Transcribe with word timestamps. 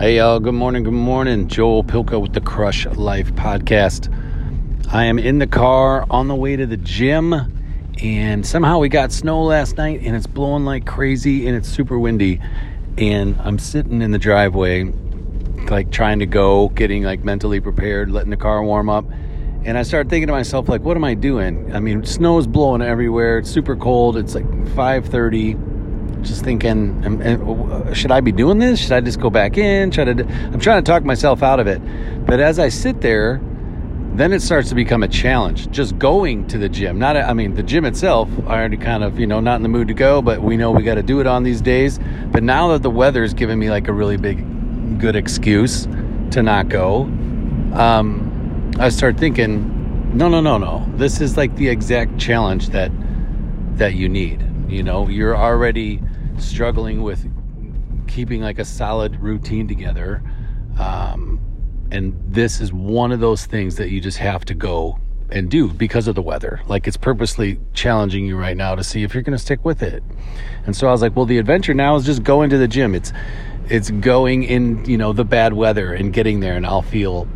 Hey, 0.00 0.16
y'all. 0.16 0.40
Good 0.40 0.54
morning. 0.54 0.84
Good 0.84 0.94
morning. 0.94 1.46
Joel 1.46 1.84
Pilka 1.84 2.18
with 2.18 2.32
the 2.32 2.40
Crush 2.40 2.86
Life 2.86 3.34
podcast. 3.34 4.10
I 4.90 5.04
am 5.04 5.18
in 5.18 5.40
the 5.40 5.46
car 5.46 6.06
on 6.08 6.26
the 6.26 6.34
way 6.34 6.56
to 6.56 6.64
the 6.64 6.78
gym, 6.78 7.34
and 8.02 8.46
somehow 8.46 8.78
we 8.78 8.88
got 8.88 9.12
snow 9.12 9.42
last 9.42 9.76
night, 9.76 10.00
and 10.02 10.16
it's 10.16 10.26
blowing 10.26 10.64
like 10.64 10.86
crazy, 10.86 11.46
and 11.46 11.54
it's 11.54 11.68
super 11.68 11.98
windy. 11.98 12.40
And 12.96 13.36
I'm 13.40 13.58
sitting 13.58 14.00
in 14.00 14.10
the 14.10 14.18
driveway, 14.18 14.90
like 15.68 15.90
trying 15.90 16.20
to 16.20 16.26
go, 16.26 16.70
getting 16.70 17.02
like 17.02 17.22
mentally 17.22 17.60
prepared, 17.60 18.10
letting 18.10 18.30
the 18.30 18.38
car 18.38 18.64
warm 18.64 18.88
up. 18.88 19.04
And 19.66 19.76
I 19.76 19.82
started 19.82 20.08
thinking 20.08 20.28
to 20.28 20.32
myself, 20.32 20.70
like, 20.70 20.80
what 20.80 20.96
am 20.96 21.04
I 21.04 21.12
doing? 21.12 21.76
I 21.76 21.80
mean, 21.80 22.06
snow's 22.06 22.46
blowing 22.46 22.80
everywhere. 22.80 23.40
It's 23.40 23.50
super 23.50 23.76
cold. 23.76 24.16
It's 24.16 24.34
like 24.34 24.48
5:30 24.74 25.58
just 26.22 26.44
thinking, 26.44 27.22
uh, 27.22 27.92
should 27.94 28.10
I 28.10 28.20
be 28.20 28.32
doing 28.32 28.58
this? 28.58 28.80
Should 28.80 28.92
I 28.92 29.00
just 29.00 29.20
go 29.20 29.30
back 29.30 29.58
in? 29.58 29.90
Should 29.90 30.08
I? 30.08 30.22
I'm 30.22 30.60
trying 30.60 30.82
to 30.82 30.90
talk 30.90 31.04
myself 31.04 31.42
out 31.42 31.60
of 31.60 31.66
it. 31.66 31.80
But 32.26 32.40
as 32.40 32.58
I 32.58 32.68
sit 32.68 33.00
there, 33.00 33.40
then 34.14 34.32
it 34.32 34.42
starts 34.42 34.68
to 34.68 34.74
become 34.74 35.02
a 35.02 35.08
challenge. 35.08 35.70
Just 35.70 35.98
going 35.98 36.46
to 36.48 36.58
the 36.58 36.68
gym. 36.68 36.98
Not, 36.98 37.16
I 37.16 37.32
mean, 37.32 37.54
the 37.54 37.62
gym 37.62 37.84
itself. 37.84 38.28
I 38.46 38.58
already 38.58 38.76
kind 38.76 39.04
of, 39.04 39.18
you 39.18 39.26
know, 39.26 39.40
not 39.40 39.56
in 39.56 39.62
the 39.62 39.68
mood 39.68 39.88
to 39.88 39.94
go, 39.94 40.20
but 40.20 40.42
we 40.42 40.56
know 40.56 40.70
we 40.70 40.82
got 40.82 40.96
to 40.96 41.02
do 41.02 41.20
it 41.20 41.26
on 41.26 41.42
these 41.42 41.60
days. 41.60 41.98
But 42.30 42.42
now 42.42 42.68
that 42.68 42.82
the 42.82 42.90
weather 42.90 43.22
is 43.22 43.34
giving 43.34 43.58
me 43.58 43.70
like 43.70 43.88
a 43.88 43.92
really 43.92 44.16
big, 44.16 44.98
good 44.98 45.16
excuse 45.16 45.86
to 46.32 46.42
not 46.42 46.68
go, 46.68 47.02
um, 47.72 48.72
I 48.78 48.88
start 48.88 49.16
thinking, 49.16 50.16
no, 50.16 50.28
no, 50.28 50.40
no, 50.40 50.58
no. 50.58 50.86
This 50.96 51.20
is 51.20 51.36
like 51.36 51.54
the 51.56 51.68
exact 51.68 52.18
challenge 52.18 52.70
that 52.70 52.90
that 53.76 53.94
you 53.94 54.08
need. 54.08 54.49
You 54.70 54.82
know, 54.82 55.08
you're 55.08 55.36
already 55.36 56.00
struggling 56.38 57.02
with 57.02 57.28
keeping 58.06 58.40
like 58.40 58.58
a 58.58 58.64
solid 58.64 59.20
routine 59.20 59.68
together. 59.68 60.22
Um, 60.78 61.40
and 61.90 62.18
this 62.26 62.60
is 62.60 62.72
one 62.72 63.12
of 63.12 63.20
those 63.20 63.46
things 63.46 63.76
that 63.76 63.90
you 63.90 64.00
just 64.00 64.18
have 64.18 64.44
to 64.46 64.54
go 64.54 64.98
and 65.30 65.50
do 65.50 65.68
because 65.68 66.08
of 66.08 66.14
the 66.14 66.22
weather. 66.22 66.60
Like 66.66 66.86
it's 66.86 66.96
purposely 66.96 67.58
challenging 67.72 68.26
you 68.26 68.36
right 68.36 68.56
now 68.56 68.74
to 68.74 68.84
see 68.84 69.02
if 69.02 69.14
you're 69.14 69.22
going 69.22 69.36
to 69.36 69.42
stick 69.42 69.64
with 69.64 69.82
it. 69.82 70.02
And 70.66 70.74
so 70.74 70.88
I 70.88 70.92
was 70.92 71.02
like, 71.02 71.16
well, 71.16 71.26
the 71.26 71.38
adventure 71.38 71.74
now 71.74 71.96
is 71.96 72.04
just 72.04 72.22
going 72.22 72.50
to 72.50 72.58
the 72.58 72.68
gym. 72.68 72.94
It's 72.94 73.12
it's 73.68 73.90
going 73.90 74.42
in, 74.42 74.84
you 74.84 74.98
know, 74.98 75.12
the 75.12 75.24
bad 75.24 75.52
weather 75.52 75.92
and 75.92 76.12
getting 76.12 76.40
there 76.40 76.56
and 76.56 76.66
I'll 76.66 76.82
feel 76.82 77.28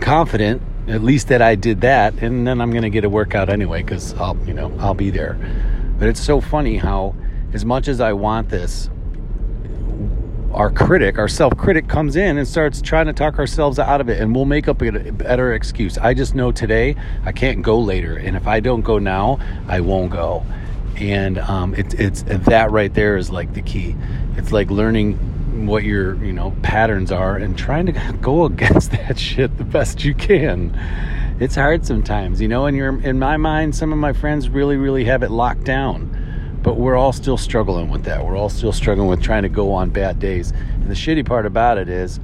confident 0.00 0.62
at 0.88 1.02
least 1.02 1.28
that 1.28 1.42
I 1.42 1.54
did 1.54 1.82
that 1.82 2.14
and 2.22 2.46
then 2.46 2.60
I'm 2.60 2.70
going 2.70 2.82
to 2.82 2.90
get 2.90 3.04
a 3.04 3.10
workout 3.10 3.50
anyway 3.50 3.82
cuz 3.82 4.14
I'll, 4.14 4.36
you 4.46 4.54
know, 4.54 4.74
I'll 4.78 4.94
be 4.94 5.10
there. 5.10 5.38
But 6.02 6.08
it's 6.08 6.20
so 6.20 6.40
funny 6.40 6.78
how 6.78 7.14
as 7.52 7.64
much 7.64 7.86
as 7.86 8.00
I 8.00 8.12
want 8.12 8.48
this, 8.48 8.90
our 10.52 10.68
critic, 10.68 11.16
our 11.16 11.28
self 11.28 11.56
critic, 11.56 11.86
comes 11.86 12.16
in 12.16 12.38
and 12.38 12.48
starts 12.48 12.82
trying 12.82 13.06
to 13.06 13.12
talk 13.12 13.38
ourselves 13.38 13.78
out 13.78 14.00
of 14.00 14.08
it, 14.08 14.20
and 14.20 14.34
we'll 14.34 14.44
make 14.44 14.66
up 14.66 14.82
a 14.82 14.90
better 15.12 15.54
excuse. 15.54 15.98
I 15.98 16.12
just 16.12 16.34
know 16.34 16.50
today 16.50 16.96
I 17.24 17.30
can't 17.30 17.62
go 17.62 17.78
later, 17.78 18.16
and 18.16 18.36
if 18.36 18.48
I 18.48 18.58
don't 18.58 18.80
go 18.80 18.98
now, 18.98 19.38
I 19.68 19.78
won't 19.78 20.10
go. 20.10 20.44
And 20.96 21.38
um, 21.38 21.72
it, 21.76 21.94
it's 21.94 22.24
that 22.26 22.72
right 22.72 22.92
there 22.92 23.16
is 23.16 23.30
like 23.30 23.54
the 23.54 23.62
key. 23.62 23.94
It's 24.36 24.50
like 24.50 24.72
learning 24.72 25.66
what 25.68 25.84
your 25.84 26.16
you 26.24 26.32
know 26.32 26.52
patterns 26.62 27.12
are 27.12 27.36
and 27.36 27.56
trying 27.56 27.86
to 27.86 27.92
go 28.20 28.46
against 28.46 28.90
that 28.90 29.20
shit 29.20 29.56
the 29.56 29.62
best 29.62 30.02
you 30.02 30.16
can. 30.16 30.76
It's 31.42 31.54
hard 31.54 31.84
sometimes, 31.84 32.40
you 32.40 32.48
know. 32.48 32.66
And 32.66 32.76
you're 32.76 33.00
in 33.02 33.18
my 33.18 33.36
mind, 33.36 33.74
some 33.74 33.92
of 33.92 33.98
my 33.98 34.12
friends 34.12 34.48
really, 34.48 34.76
really 34.76 35.04
have 35.04 35.22
it 35.22 35.30
locked 35.30 35.64
down 35.64 36.18
but 36.62 36.76
we're 36.76 36.96
all 36.96 37.12
still 37.12 37.36
struggling 37.36 37.90
with 37.90 38.04
that. 38.04 38.24
We're 38.24 38.36
all 38.36 38.48
still 38.48 38.72
struggling 38.72 39.08
with 39.08 39.20
trying 39.20 39.42
to 39.42 39.48
go 39.48 39.72
on 39.72 39.90
bad 39.90 40.18
days. 40.18 40.52
And 40.52 40.88
the 40.88 40.94
shitty 40.94 41.26
part 41.26 41.44
about 41.44 41.76
it 41.76 41.88
is 41.88 42.20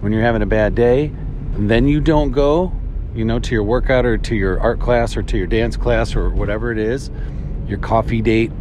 when 0.00 0.12
you're 0.12 0.22
having 0.22 0.42
a 0.42 0.46
bad 0.46 0.74
day, 0.74 1.10
then 1.52 1.88
you 1.88 2.00
don't 2.00 2.30
go, 2.30 2.72
you 3.14 3.24
know, 3.24 3.38
to 3.38 3.54
your 3.54 3.64
workout 3.64 4.04
or 4.04 4.18
to 4.18 4.34
your 4.34 4.60
art 4.60 4.78
class 4.78 5.16
or 5.16 5.22
to 5.22 5.38
your 5.38 5.46
dance 5.46 5.76
class 5.76 6.14
or 6.14 6.28
whatever 6.30 6.70
it 6.70 6.78
is, 6.78 7.10
your 7.66 7.78
coffee 7.78 8.20
date, 8.20 8.52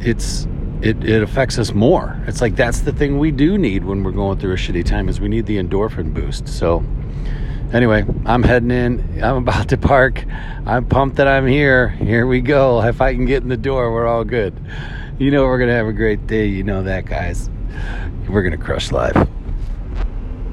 it's 0.00 0.46
it, 0.80 1.04
it 1.04 1.22
affects 1.22 1.58
us 1.58 1.74
more. 1.74 2.18
It's 2.26 2.40
like 2.40 2.56
that's 2.56 2.80
the 2.80 2.92
thing 2.92 3.18
we 3.18 3.30
do 3.30 3.58
need 3.58 3.84
when 3.84 4.02
we're 4.02 4.12
going 4.12 4.38
through 4.38 4.54
a 4.54 4.56
shitty 4.56 4.86
time 4.86 5.10
is 5.10 5.20
we 5.20 5.28
need 5.28 5.44
the 5.44 5.58
endorphin 5.58 6.14
boost. 6.14 6.48
So 6.48 6.82
anyway, 7.72 8.04
I'm 8.26 8.42
heading 8.42 8.70
in. 8.70 9.22
I'm 9.22 9.36
about 9.36 9.68
to 9.68 9.78
park. 9.78 10.24
I'm 10.66 10.86
pumped 10.86 11.16
that 11.16 11.28
I'm 11.28 11.46
here. 11.46 11.88
Here 11.88 12.26
we 12.26 12.40
go. 12.40 12.82
If 12.82 13.00
I 13.00 13.14
can 13.14 13.26
get 13.26 13.42
in 13.42 13.48
the 13.48 13.56
door, 13.56 13.92
we're 13.92 14.06
all 14.06 14.24
good. 14.24 14.54
You 15.18 15.30
know, 15.30 15.44
we're 15.44 15.58
going 15.58 15.70
to 15.70 15.76
have 15.76 15.86
a 15.86 15.92
great 15.92 16.26
day. 16.26 16.46
You 16.46 16.64
know 16.64 16.82
that, 16.82 17.06
guys. 17.06 17.50
We're 18.28 18.42
going 18.42 18.58
to 18.58 18.64
crush 18.64 18.92
life. 18.92 19.16